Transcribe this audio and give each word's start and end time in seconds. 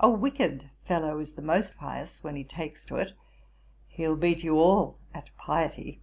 A 0.00 0.10
wicked 0.10 0.70
fellow 0.88 1.20
is 1.20 1.34
the 1.34 1.40
most 1.40 1.76
pious 1.76 2.24
when 2.24 2.34
he 2.34 2.42
takes 2.42 2.84
to 2.86 2.96
it. 2.96 3.12
He'll 3.86 4.16
beat 4.16 4.42
you 4.42 4.58
all 4.58 4.98
at 5.14 5.30
piety.' 5.36 6.00